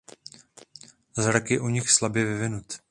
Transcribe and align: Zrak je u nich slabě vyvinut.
Zrak 1.17 1.49
je 1.51 1.61
u 1.61 1.69
nich 1.69 1.91
slabě 1.91 2.25
vyvinut. 2.25 2.77